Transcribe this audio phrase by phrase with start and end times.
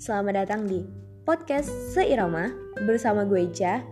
[0.00, 0.88] selamat datang di
[1.28, 2.48] podcast Seirama
[2.88, 3.84] bersama gue Ica.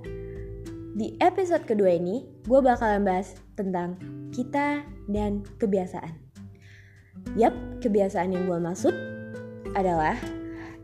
[0.96, 4.01] Di episode kedua ini, gue bakalan bahas tentang
[4.33, 4.80] kita
[5.12, 6.16] dan kebiasaan.
[7.37, 7.52] Yap,
[7.84, 8.96] kebiasaan yang gue maksud
[9.76, 10.16] adalah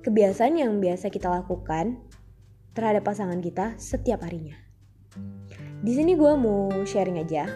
[0.05, 1.97] kebiasaan yang biasa kita lakukan
[2.77, 4.61] terhadap pasangan kita setiap harinya.
[5.81, 7.49] Di sini gue mau sharing aja.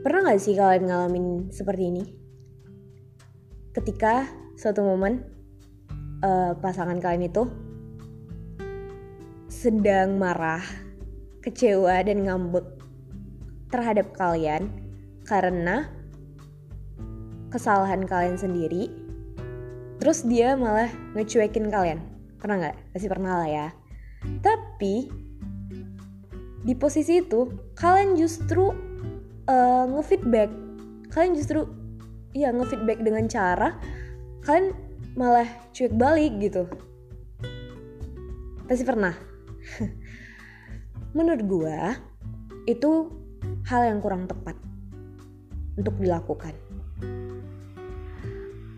[0.00, 2.04] Pernah gak sih kalian ngalamin seperti ini?
[3.76, 5.24] Ketika suatu momen
[6.20, 7.48] uh, pasangan kalian itu
[9.48, 10.60] sedang marah,
[11.40, 12.68] kecewa dan ngambek
[13.72, 14.68] terhadap kalian
[15.24, 15.88] karena
[17.48, 18.92] kesalahan kalian sendiri.
[19.96, 22.04] Terus dia malah ngecuekin kalian.
[22.36, 22.76] Pernah nggak?
[22.92, 23.66] Pasti pernah lah ya.
[24.44, 25.08] Tapi
[26.60, 27.48] di posisi itu
[27.80, 28.76] kalian justru
[29.48, 30.52] uh, ngefeedback.
[31.08, 31.64] Kalian justru
[32.36, 33.80] ya ngefeedback dengan cara
[34.44, 34.72] kalian
[35.18, 36.64] malah cuek balik gitu.
[38.66, 39.14] Pasti pernah.
[41.16, 41.78] Menurut gue
[42.70, 42.90] itu
[43.66, 44.54] hal yang kurang tepat
[45.74, 46.54] untuk dilakukan.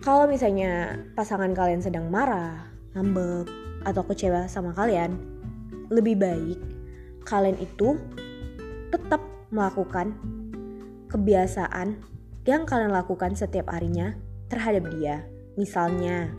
[0.03, 3.47] Kalau misalnya pasangan kalian sedang marah ngambek
[3.87, 5.15] atau kecewa sama kalian
[5.93, 6.59] lebih baik
[7.23, 8.01] kalian itu
[8.91, 10.17] tetap melakukan
[11.09, 12.01] kebiasaan
[12.49, 14.17] yang kalian lakukan setiap harinya
[14.51, 15.23] terhadap dia
[15.53, 16.33] Misalnya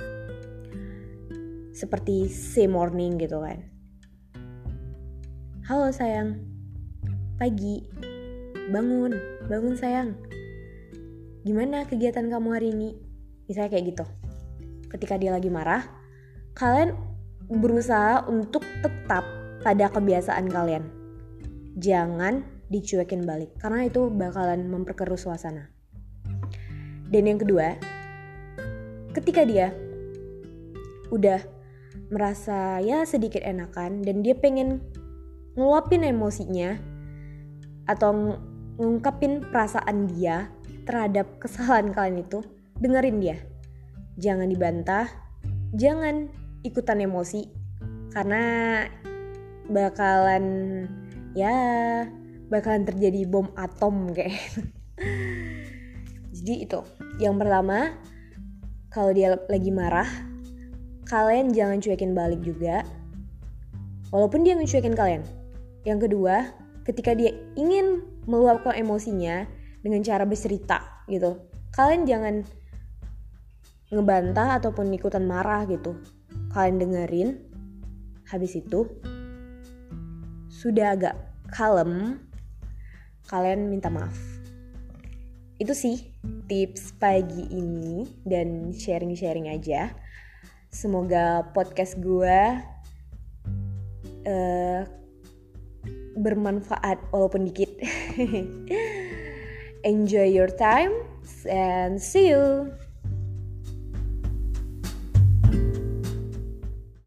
[1.70, 3.62] seperti say morning gitu kan.
[5.70, 6.42] Halo sayang,
[7.38, 7.86] pagi,
[8.74, 9.14] bangun,
[9.46, 10.18] bangun sayang.
[11.46, 12.98] Gimana kegiatan kamu hari ini?
[13.46, 14.06] Misalnya kayak gitu.
[14.90, 15.86] Ketika dia lagi marah,
[16.58, 16.98] kalian
[17.54, 19.24] berusaha untuk tetap
[19.62, 20.90] pada kebiasaan kalian.
[21.78, 22.42] Jangan
[22.74, 25.70] dicuekin balik, karena itu bakalan memperkeruh suasana.
[27.14, 27.78] Dan yang kedua,
[29.14, 29.72] ketika dia
[31.14, 31.40] udah
[32.10, 34.82] merasa ya sedikit enakan dan dia pengen
[35.54, 36.82] ngeluapin emosinya
[37.86, 38.38] atau
[38.82, 40.50] ngungkapin perasaan dia
[40.84, 42.40] terhadap kesalahan kalian itu,
[42.82, 43.38] dengerin dia.
[44.18, 45.08] Jangan dibantah,
[45.78, 46.30] jangan
[46.66, 47.50] ikutan emosi
[48.14, 48.44] karena
[49.70, 50.46] bakalan
[51.34, 51.56] ya
[52.50, 54.38] bakalan terjadi bom atom kayak.
[56.38, 56.82] Jadi itu.
[57.22, 57.94] Yang pertama,
[58.94, 60.06] kalau dia lagi marah,
[61.10, 62.86] kalian jangan cuekin balik juga.
[64.14, 65.26] Walaupun dia ngecuekin kalian.
[65.82, 66.54] Yang kedua,
[66.86, 69.50] ketika dia ingin meluapkan emosinya
[69.82, 71.42] dengan cara bercerita gitu.
[71.74, 72.36] Kalian jangan
[73.90, 75.98] ngebantah ataupun ikutan marah gitu.
[76.54, 77.30] Kalian dengerin,
[78.30, 78.86] habis itu
[80.54, 81.18] sudah agak
[81.50, 82.22] kalem,
[83.26, 84.14] kalian minta maaf
[85.64, 86.13] itu sih
[86.48, 89.92] tips pagi ini dan sharing-sharing aja.
[90.74, 92.38] Semoga podcast gue
[94.28, 94.82] uh,
[96.18, 97.72] bermanfaat walaupun dikit.
[99.92, 100.96] Enjoy your time
[101.50, 102.72] and see you.